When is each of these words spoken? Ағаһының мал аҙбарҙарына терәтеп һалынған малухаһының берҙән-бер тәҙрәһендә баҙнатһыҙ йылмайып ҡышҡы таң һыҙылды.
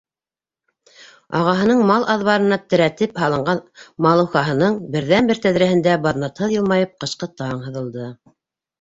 Ағаһының 1.39 1.83
мал 1.91 2.05
аҙбарҙарына 2.13 2.59
терәтеп 2.75 3.21
һалынған 3.25 3.63
малухаһының 4.09 4.83
берҙән-бер 4.99 5.45
тәҙрәһендә 5.47 5.97
баҙнатһыҙ 6.11 6.61
йылмайып 6.61 7.01
ҡышҡы 7.07 7.35
таң 7.39 7.67
һыҙылды. 7.71 8.15